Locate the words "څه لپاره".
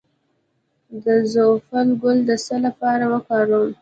2.45-3.03